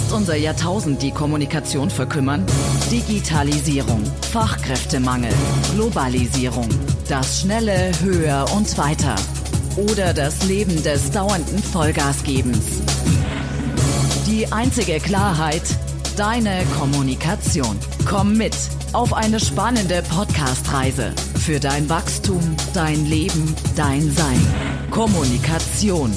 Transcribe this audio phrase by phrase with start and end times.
[0.00, 2.46] Lässt unser Jahrtausend die Kommunikation verkümmern?
[2.90, 5.32] Digitalisierung, Fachkräftemangel,
[5.74, 6.68] Globalisierung,
[7.06, 9.14] das schnelle Höher und Weiter
[9.76, 12.80] oder das Leben des dauernden Vollgasgebens.
[14.26, 15.64] Die einzige Klarheit,
[16.16, 17.78] deine Kommunikation.
[18.08, 18.56] Komm mit
[18.94, 22.40] auf eine spannende Podcast-Reise für dein Wachstum,
[22.72, 24.46] dein Leben, dein Sein.
[24.90, 26.10] Kommunikation.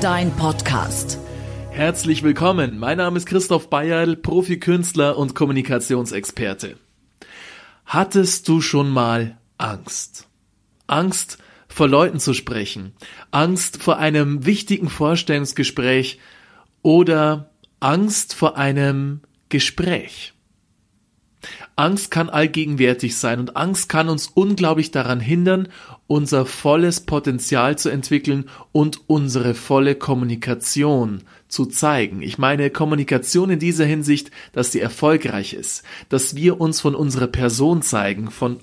[0.00, 1.18] Dein Podcast.
[1.76, 2.78] Herzlich willkommen.
[2.78, 6.78] Mein Name ist Christoph Bayerl, Profikünstler und Kommunikationsexperte.
[7.84, 10.26] Hattest du schon mal Angst?
[10.86, 11.36] Angst
[11.68, 12.94] vor Leuten zu sprechen,
[13.30, 16.18] Angst vor einem wichtigen Vorstellungsgespräch
[16.80, 20.32] oder Angst vor einem Gespräch.
[21.78, 25.68] Angst kann allgegenwärtig sein und Angst kann uns unglaublich daran hindern,
[26.06, 32.22] unser volles Potenzial zu entwickeln und unsere volle Kommunikation zu zeigen.
[32.22, 37.26] Ich meine Kommunikation in dieser Hinsicht, dass sie erfolgreich ist, dass wir uns von unserer
[37.26, 38.58] Person zeigen, von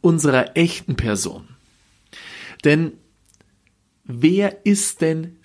[0.00, 1.48] unserer echten Person.
[2.62, 2.92] Denn
[4.04, 5.38] wer ist denn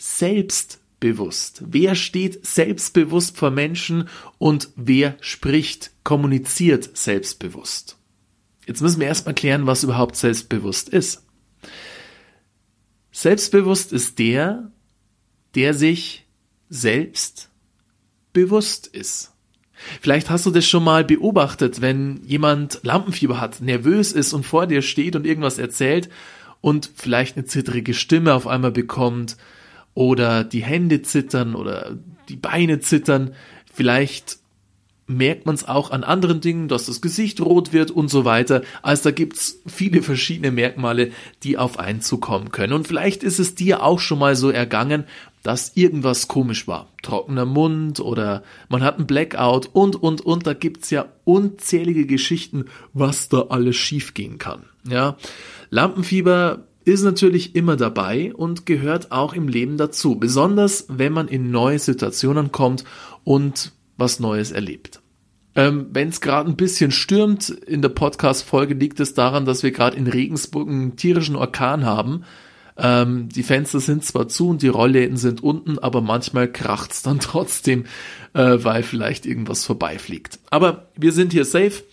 [1.00, 1.64] selbstbewusst?
[1.66, 7.98] Wer steht selbstbewusst vor Menschen und wer spricht, kommuniziert selbstbewusst?
[8.66, 11.24] Jetzt müssen wir erstmal klären, was überhaupt selbstbewusst ist.
[13.12, 14.72] Selbstbewusst ist der,
[15.56, 16.28] der sich
[16.70, 17.50] selbst
[18.34, 19.32] bewusst ist.
[20.02, 24.68] Vielleicht hast du das schon mal beobachtet, wenn jemand Lampenfieber hat, nervös ist und vor
[24.68, 26.10] dir steht und irgendwas erzählt
[26.62, 29.38] und vielleicht eine zittrige Stimme auf einmal bekommt
[29.94, 31.98] oder die Hände zittern oder
[32.30, 33.34] die Beine zittern.
[33.72, 34.40] Vielleicht
[35.10, 38.62] merkt man es auch an anderen Dingen, dass das Gesicht rot wird und so weiter.
[38.84, 41.12] Also da gibt's viele verschiedene Merkmale,
[41.44, 42.74] die auf einen zukommen können.
[42.74, 45.06] Und vielleicht ist es dir auch schon mal so ergangen,
[45.42, 46.90] dass irgendwas komisch war.
[47.02, 50.46] Trockener Mund oder man hat einen Blackout und, und, und.
[50.46, 54.66] Da gibt's ja unzählige Geschichten, was da alles schiefgehen kann.
[54.88, 55.18] Ja.
[55.72, 60.16] Lampenfieber ist natürlich immer dabei und gehört auch im Leben dazu.
[60.16, 62.84] Besonders wenn man in neue Situationen kommt
[63.24, 65.02] und was Neues erlebt.
[65.56, 69.72] Ähm, Wenn es gerade ein bisschen stürmt in der Podcast-Folge, liegt es daran, dass wir
[69.72, 72.24] gerade in Regensburg einen tierischen Orkan haben.
[72.78, 77.20] Ähm, die Fenster sind zwar zu und die Rollläden sind unten, aber manchmal kracht's dann
[77.20, 77.86] trotzdem,
[78.34, 80.40] äh, weil vielleicht irgendwas vorbeifliegt.
[80.50, 81.84] Aber wir sind hier safe.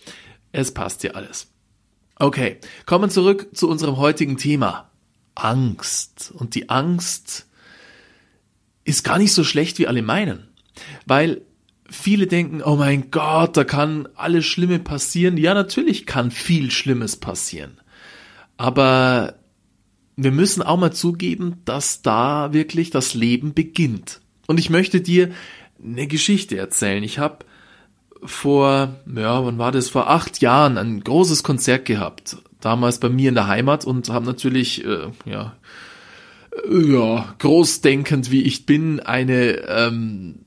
[0.53, 1.47] Es passt hier alles.
[2.19, 4.89] Okay, kommen zurück zu unserem heutigen Thema.
[5.35, 6.31] Angst.
[6.35, 7.47] Und die Angst
[8.83, 10.47] ist gar nicht so schlecht, wie alle meinen.
[11.05, 11.41] Weil
[11.89, 15.37] viele denken, oh mein Gott, da kann alles Schlimme passieren.
[15.37, 17.79] Ja, natürlich kann viel Schlimmes passieren.
[18.57, 19.35] Aber
[20.15, 24.21] wir müssen auch mal zugeben, dass da wirklich das Leben beginnt.
[24.47, 25.31] Und ich möchte dir
[25.83, 27.03] eine Geschichte erzählen.
[27.03, 27.45] Ich habe
[28.23, 29.89] vor, ja, wann war das?
[29.89, 32.37] Vor acht Jahren ein großes Konzert gehabt.
[32.61, 35.55] Damals bei mir in der Heimat und habe natürlich, äh, ja,
[36.69, 40.39] äh, ja, großdenkend wie ich bin, eine ähm,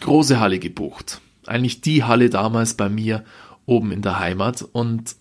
[0.00, 1.20] große Halle gebucht.
[1.46, 3.24] Eigentlich die Halle damals bei mir
[3.66, 5.16] oben in der Heimat und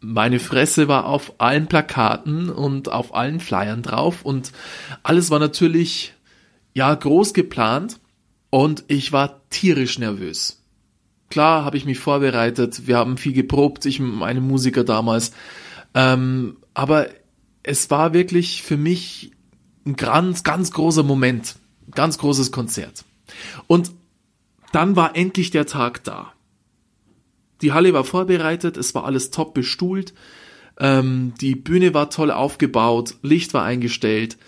[0.00, 4.52] meine Fresse war auf allen Plakaten und auf allen Flyern drauf und
[5.02, 6.14] alles war natürlich
[6.74, 7.98] ja groß geplant
[8.50, 10.57] und ich war tierisch nervös.
[11.30, 15.32] Klar habe ich mich vorbereitet, wir haben viel geprobt, ich und meine Musiker damals,
[15.94, 17.08] ähm, aber
[17.62, 19.32] es war wirklich für mich
[19.84, 21.56] ein ganz, ganz großer Moment,
[21.94, 23.04] ganz großes Konzert.
[23.66, 23.90] Und
[24.72, 26.32] dann war endlich der Tag da.
[27.60, 30.14] Die Halle war vorbereitet, es war alles top bestuhlt,
[30.78, 34.38] ähm, die Bühne war toll aufgebaut, Licht war eingestellt.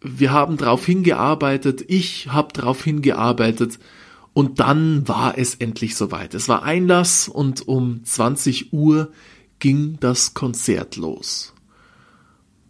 [0.00, 3.78] Wir haben darauf hingearbeitet, ich habe darauf hingearbeitet
[4.32, 6.34] und dann war es endlich soweit.
[6.34, 9.12] Es war Einlass und um 20 Uhr
[9.58, 11.52] ging das Konzert los.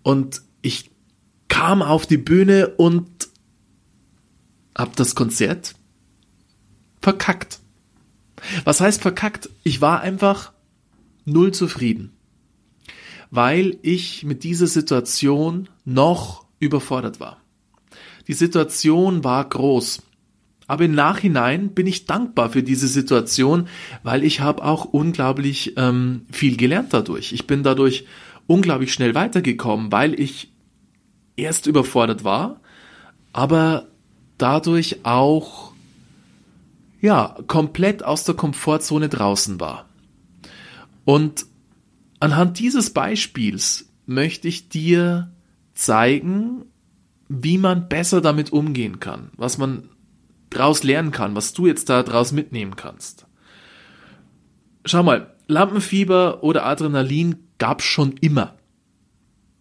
[0.03, 0.91] Und ich
[1.49, 3.29] kam auf die Bühne und
[4.77, 5.75] hab das Konzert
[7.03, 7.61] verkackt.
[8.65, 9.51] Was heißt verkackt?
[9.63, 10.53] Ich war einfach
[11.25, 12.13] null zufrieden,
[13.31, 17.43] weil ich mit dieser Situation noch überfordert war.
[18.27, 20.03] Die Situation war groß.
[20.71, 23.67] Aber im Nachhinein bin ich dankbar für diese Situation,
[24.05, 27.33] weil ich habe auch unglaublich ähm, viel gelernt dadurch.
[27.33, 28.05] Ich bin dadurch
[28.47, 30.53] unglaublich schnell weitergekommen, weil ich
[31.35, 32.61] erst überfordert war,
[33.33, 33.89] aber
[34.39, 35.73] dadurch auch
[37.01, 39.89] ja, komplett aus der Komfortzone draußen war.
[41.05, 41.47] Und
[42.21, 45.33] anhand dieses Beispiels möchte ich dir
[45.75, 46.67] zeigen,
[47.29, 49.89] wie man besser damit umgehen kann, was man
[50.51, 53.27] draus lernen kann, was du jetzt da draus mitnehmen kannst.
[54.85, 58.57] Schau mal, Lampenfieber oder Adrenalin gab's schon immer.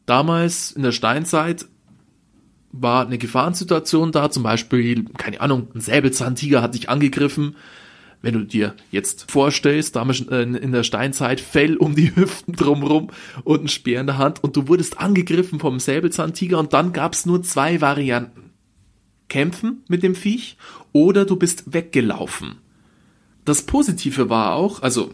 [0.05, 1.67] Damals in der Steinzeit
[2.71, 7.55] war eine Gefahrensituation da, zum Beispiel, keine Ahnung, ein Säbelzahntiger hat dich angegriffen.
[8.21, 13.11] Wenn du dir jetzt vorstellst, damals äh, in der Steinzeit Fell um die Hüften drumrum
[13.43, 17.25] und ein Speer in der Hand und du wurdest angegriffen vom Säbelzahntiger und dann gab's
[17.25, 18.48] nur zwei Varianten.
[19.29, 20.57] Kämpfen mit dem Viech
[20.91, 22.57] oder du bist weggelaufen.
[23.45, 25.11] Das Positive war auch, also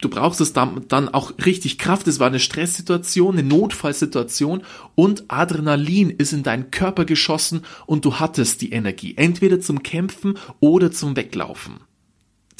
[0.00, 2.06] du brauchst es dann, auch richtig Kraft.
[2.06, 4.62] Es war eine Stresssituation, eine Notfallsituation
[4.94, 10.38] und Adrenalin ist in deinen Körper geschossen und du hattest die Energie, entweder zum Kämpfen
[10.60, 11.80] oder zum Weglaufen.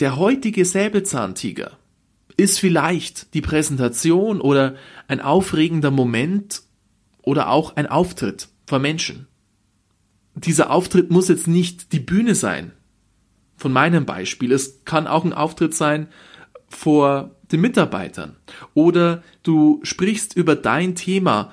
[0.01, 1.79] Der heutige Säbelzahntiger
[2.37, 4.75] ist vielleicht die Präsentation oder
[5.07, 6.63] ein aufregender Moment
[7.23, 9.29] oder auch ein Auftritt vor Menschen.
[10.35, 12.73] Dieser Auftritt muss jetzt nicht die Bühne sein.
[13.57, 14.53] Von meinem Beispiel.
[14.53, 16.09] Es kann auch ein Auftritt sein,
[16.69, 18.37] vor den Mitarbeitern
[18.75, 21.53] oder du sprichst über dein Thema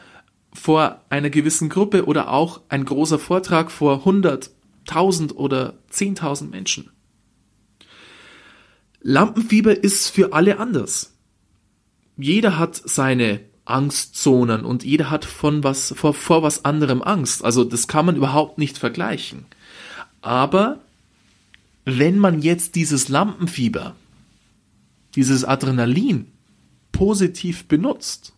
[0.53, 4.51] vor einer gewissen Gruppe oder auch ein großer Vortrag vor 100,
[4.87, 6.89] 1000 oder 10.000 Menschen.
[9.01, 11.17] Lampenfieber ist für alle anders.
[12.17, 13.39] Jeder hat seine
[13.71, 17.43] Angstzonen und jeder hat von was, vor, vor was anderem Angst.
[17.43, 19.45] Also das kann man überhaupt nicht vergleichen.
[20.21, 20.79] Aber
[21.85, 23.95] wenn man jetzt dieses Lampenfieber
[25.15, 26.27] dieses Adrenalin
[26.91, 28.33] positiv benutzt,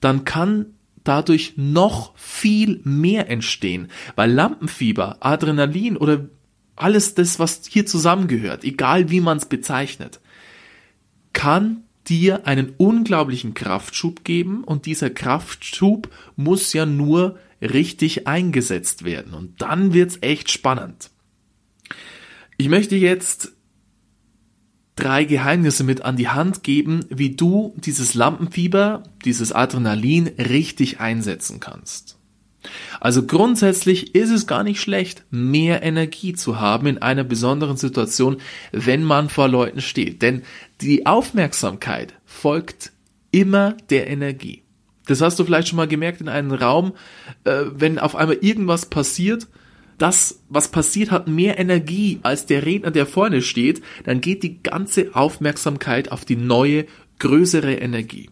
[0.00, 0.66] dann kann
[1.04, 6.28] dadurch noch viel mehr entstehen, weil Lampenfieber, Adrenalin oder
[6.76, 10.20] alles das, was hier zusammengehört, egal wie man es bezeichnet,
[11.32, 19.34] kann dir einen unglaublichen Kraftschub geben und dieser Kraftschub muss ja nur richtig eingesetzt werden
[19.34, 21.10] und dann wird's echt spannend.
[22.56, 23.52] Ich möchte jetzt
[24.96, 31.60] drei Geheimnisse mit an die Hand geben, wie du dieses Lampenfieber, dieses Adrenalin richtig einsetzen
[31.60, 32.17] kannst.
[33.00, 38.38] Also grundsätzlich ist es gar nicht schlecht, mehr Energie zu haben in einer besonderen Situation,
[38.72, 40.22] wenn man vor Leuten steht.
[40.22, 40.42] Denn
[40.80, 42.92] die Aufmerksamkeit folgt
[43.30, 44.62] immer der Energie.
[45.06, 46.92] Das hast du vielleicht schon mal gemerkt in einem Raum,
[47.44, 49.46] äh, wenn auf einmal irgendwas passiert,
[49.96, 54.62] das, was passiert, hat mehr Energie als der Redner, der vorne steht, dann geht die
[54.62, 56.86] ganze Aufmerksamkeit auf die neue,
[57.18, 58.30] größere Energie.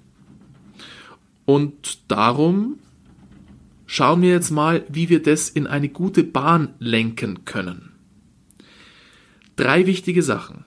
[1.45, 2.79] Und darum
[3.87, 7.93] schauen wir jetzt mal, wie wir das in eine gute Bahn lenken können.
[9.57, 10.65] Drei wichtige Sachen.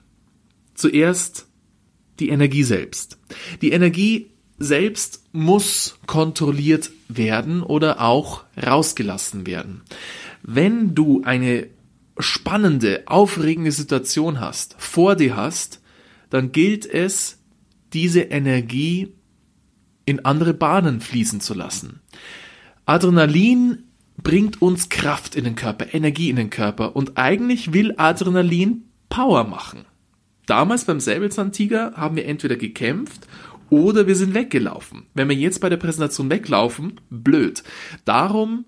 [0.74, 1.46] Zuerst
[2.18, 3.18] die Energie selbst.
[3.62, 9.82] Die Energie selbst muss kontrolliert werden oder auch rausgelassen werden.
[10.42, 11.68] Wenn du eine
[12.18, 15.80] spannende, aufregende Situation hast, vor dir hast,
[16.28, 17.38] dann gilt es,
[17.92, 19.14] diese Energie
[20.04, 22.00] in andere Bahnen fließen zu lassen.
[22.90, 23.84] Adrenalin
[24.20, 29.44] bringt uns Kraft in den Körper, Energie in den Körper und eigentlich will Adrenalin Power
[29.44, 29.84] machen.
[30.46, 33.28] Damals beim Säbelzahntiger haben wir entweder gekämpft
[33.68, 35.06] oder wir sind weggelaufen.
[35.14, 37.62] Wenn wir jetzt bei der Präsentation weglaufen, blöd.
[38.04, 38.64] Darum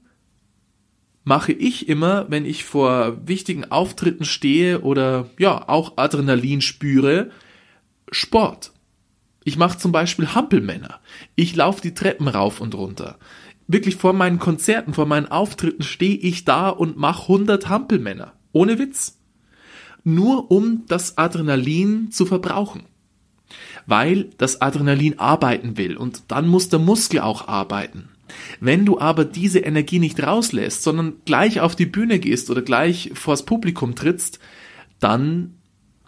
[1.24, 7.32] mache ich immer, wenn ich vor wichtigen Auftritten stehe oder ja, auch Adrenalin spüre,
[8.12, 8.70] Sport.
[9.42, 11.00] Ich mache zum Beispiel Hampelmänner.
[11.34, 13.18] Ich laufe die Treppen rauf und runter.
[13.72, 18.34] Wirklich vor meinen Konzerten, vor meinen Auftritten stehe ich da und mache 100 Hampelmänner.
[18.52, 19.18] Ohne Witz.
[20.04, 22.82] Nur um das Adrenalin zu verbrauchen.
[23.86, 28.10] Weil das Adrenalin arbeiten will und dann muss der Muskel auch arbeiten.
[28.60, 33.12] Wenn du aber diese Energie nicht rauslässt, sondern gleich auf die Bühne gehst oder gleich
[33.14, 34.38] vors Publikum trittst,
[35.00, 35.54] dann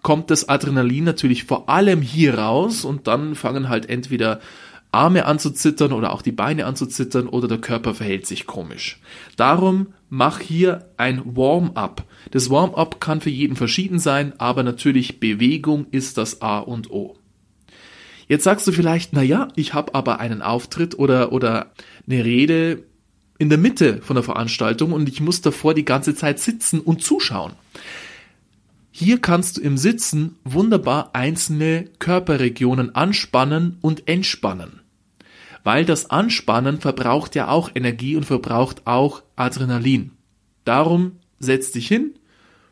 [0.02, 4.40] kommt das Adrenalin natürlich vor allem hier raus und dann fangen halt entweder
[4.94, 8.26] Arme an zu zittern oder auch die Beine an zu zittern oder der Körper verhält
[8.26, 9.00] sich komisch.
[9.36, 12.04] Darum mach hier ein Warm-up.
[12.30, 17.16] Das Warm-up kann für jeden verschieden sein, aber natürlich Bewegung ist das A und O.
[18.28, 21.72] Jetzt sagst du vielleicht, na ja, ich habe aber einen Auftritt oder oder
[22.08, 22.84] eine Rede
[23.38, 27.02] in der Mitte von der Veranstaltung und ich muss davor die ganze Zeit sitzen und
[27.02, 27.52] zuschauen.
[28.90, 34.83] Hier kannst du im Sitzen wunderbar einzelne Körperregionen anspannen und entspannen.
[35.64, 40.12] Weil das Anspannen verbraucht ja auch Energie und verbraucht auch Adrenalin.
[40.64, 42.14] Darum setz dich hin,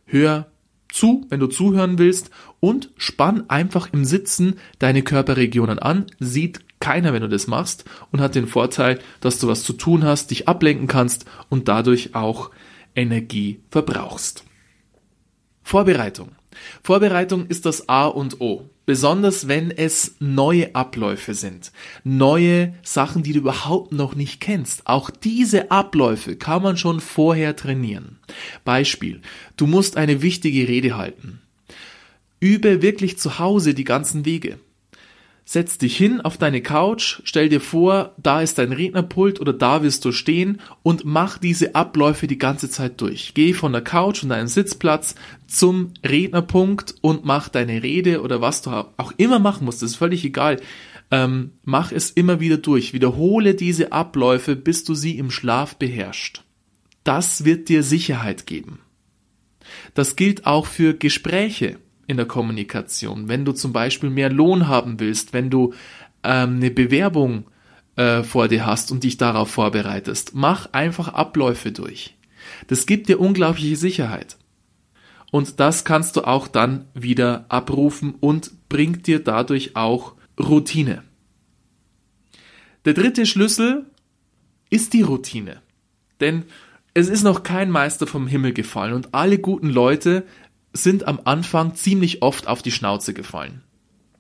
[0.05, 0.47] hör
[0.91, 2.31] zu, wenn du zuhören willst
[2.61, 6.07] und spann einfach im Sitzen deine Körperregionen an.
[6.21, 10.05] Sieht keiner, wenn du das machst und hat den Vorteil, dass du was zu tun
[10.05, 12.51] hast, dich ablenken kannst und dadurch auch
[12.95, 14.45] Energie verbrauchst.
[15.63, 16.33] Vorbereitung.
[16.83, 18.69] Vorbereitung ist das A und O.
[18.85, 21.71] Besonders wenn es neue Abläufe sind,
[22.03, 24.87] neue Sachen, die du überhaupt noch nicht kennst.
[24.89, 28.19] Auch diese Abläufe kann man schon vorher trainieren.
[28.65, 29.21] Beispiel,
[29.57, 31.41] du musst eine wichtige Rede halten.
[32.41, 34.59] Übe wirklich zu Hause die ganzen Wege.
[35.45, 39.83] Setz dich hin auf deine Couch, stell dir vor, da ist dein Rednerpult oder da
[39.83, 43.33] wirst du stehen und mach diese Abläufe die ganze Zeit durch.
[43.35, 45.17] Geh von der Couch und deinem Sitzplatz
[45.49, 49.97] zum Rednerpunkt und mach deine Rede oder was du auch immer machen musst, das ist
[49.97, 50.61] völlig egal.
[51.11, 52.95] Ähm, mach es immer wieder durch.
[52.95, 56.45] Wiederhole diese Abläufe, bis du sie im Schlaf beherrschst.
[57.05, 58.79] Das wird dir Sicherheit geben.
[59.95, 61.79] Das gilt auch für Gespräche
[62.13, 63.29] in der Kommunikation.
[63.29, 65.75] Wenn du zum Beispiel mehr Lohn haben willst, wenn du
[66.23, 67.45] ähm, eine Bewerbung
[67.97, 72.17] äh, vor dir hast und dich darauf vorbereitest, mach einfach Abläufe durch.
[72.69, 74.37] Das gibt dir unglaubliche Sicherheit.
[75.31, 81.03] Und das kannst du auch dann wieder abrufen und bringt dir dadurch auch Routine.
[82.85, 83.87] Der dritte Schlüssel
[84.71, 85.63] ist die Routine.
[86.21, 86.45] Denn
[86.95, 90.25] es ist noch kein Meister vom Himmel gefallen und alle guten Leute
[90.73, 93.63] sind am Anfang ziemlich oft auf die Schnauze gefallen.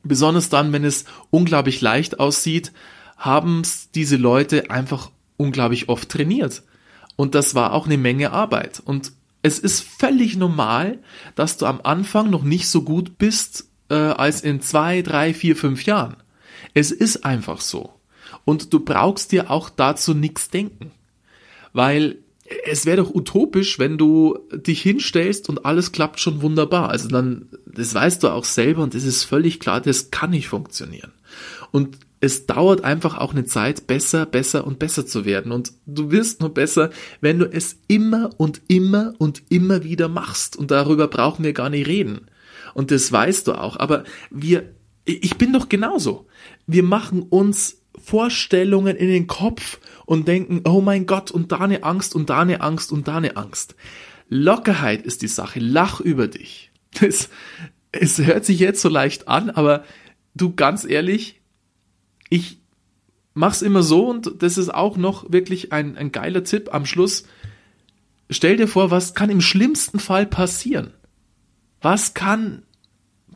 [0.02, 2.72] Besonders dann, wenn es unglaublich leicht aussieht,
[3.16, 3.62] haben
[3.94, 6.62] diese Leute einfach unglaublich oft trainiert.
[7.16, 8.82] Und das war auch eine Menge Arbeit.
[8.84, 10.98] Und es ist völlig normal,
[11.34, 15.56] dass du am Anfang noch nicht so gut bist äh, als in zwei, drei, vier,
[15.56, 16.16] fünf Jahren.
[16.74, 17.92] Es ist einfach so.
[18.44, 20.90] Und du brauchst dir auch dazu nichts denken.
[21.72, 22.18] Weil
[22.64, 26.90] es wäre doch utopisch, wenn du dich hinstellst und alles klappt schon wunderbar.
[26.90, 30.48] Also dann, das weißt du auch selber und es ist völlig klar, das kann nicht
[30.48, 31.12] funktionieren.
[31.70, 35.50] Und es dauert einfach auch eine Zeit, besser, besser und besser zu werden.
[35.50, 40.56] Und du wirst nur besser, wenn du es immer und immer und immer wieder machst.
[40.56, 42.28] Und darüber brauchen wir gar nicht reden.
[42.74, 43.76] Und das weißt du auch.
[43.76, 44.70] Aber wir,
[45.04, 46.26] ich bin doch genauso.
[46.68, 51.84] Wir machen uns Vorstellungen in den Kopf und denken, oh mein Gott, und da eine
[51.84, 53.76] Angst und da eine Angst und da eine Angst.
[54.28, 55.60] Lockerheit ist die Sache.
[55.60, 56.70] Lach über dich.
[57.00, 57.30] Es,
[57.90, 59.84] es hört sich jetzt so leicht an, aber
[60.34, 61.40] du ganz ehrlich,
[62.28, 62.58] ich
[63.34, 67.24] mach's immer so und das ist auch noch wirklich ein, ein geiler Tipp am Schluss.
[68.30, 70.92] Stell dir vor, was kann im schlimmsten Fall passieren?
[71.80, 72.62] Was kann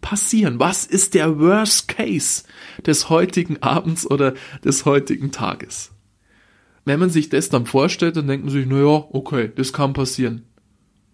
[0.06, 0.60] passieren?
[0.60, 2.44] Was ist der Worst Case
[2.86, 4.34] des heutigen Abends oder
[4.64, 5.90] des heutigen Tages?
[6.84, 10.42] Wenn man sich das dann vorstellt, dann denkt man sich, naja, okay, das kann passieren.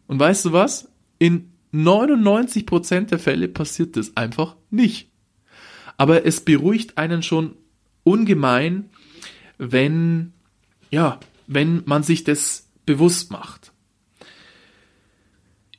[0.09, 0.93] Und weißt du was?
[1.19, 5.11] In 99% der Fälle passiert das einfach nicht.
[5.97, 7.57] Aber es beruhigt einen schon
[8.05, 8.91] ungemein,
[9.57, 10.35] wenn,
[10.91, 13.72] ja, wenn man sich das bewusst macht.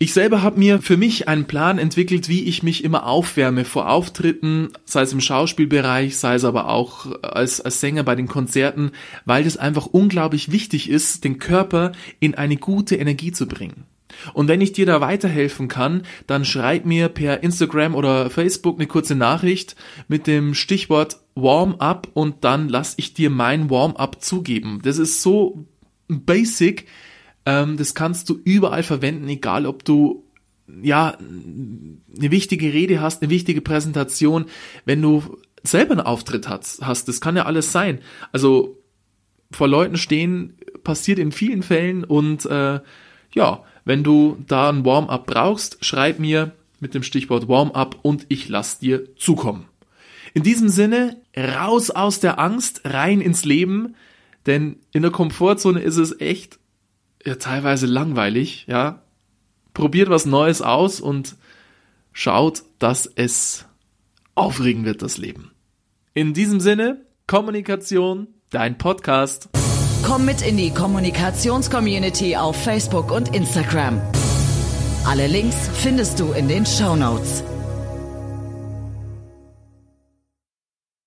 [0.03, 3.89] Ich selber habe mir für mich einen Plan entwickelt, wie ich mich immer aufwärme vor
[3.89, 8.91] Auftritten, sei es im Schauspielbereich, sei es aber auch als, als Sänger bei den Konzerten,
[9.23, 13.85] weil das einfach unglaublich wichtig ist, den Körper in eine gute Energie zu bringen.
[14.33, 18.87] Und wenn ich dir da weiterhelfen kann, dann schreib mir per Instagram oder Facebook eine
[18.87, 19.77] kurze Nachricht
[20.09, 24.81] mit dem Stichwort Warm-up und dann lass ich dir mein Warm-up zugeben.
[24.83, 25.65] Das ist so
[26.09, 26.87] basic,
[27.45, 30.23] ähm, das kannst du überall verwenden, egal ob du
[30.81, 34.45] ja eine wichtige Rede hast, eine wichtige Präsentation,
[34.85, 37.99] wenn du selber einen Auftritt hast, hast, das kann ja alles sein.
[38.31, 38.81] Also
[39.51, 42.79] vor Leuten stehen passiert in vielen Fällen und äh,
[43.33, 48.49] ja, wenn du da ein Warm-up brauchst, schreib mir mit dem Stichwort Warm-up und ich
[48.49, 49.65] lass dir zukommen.
[50.33, 53.95] In diesem Sinne, raus aus der Angst, rein ins Leben,
[54.45, 56.59] denn in der Komfortzone ist es echt
[57.25, 59.01] ja, teilweise langweilig, ja.
[59.73, 61.35] Probiert was Neues aus und
[62.11, 63.65] schaut, dass es
[64.35, 65.51] aufregend wird, das Leben.
[66.13, 69.49] In diesem Sinne, Kommunikation, dein Podcast.
[70.03, 74.01] Komm mit in die Kommunikationscommunity auf Facebook und Instagram.
[75.05, 77.43] Alle Links findest du in den Show Notes.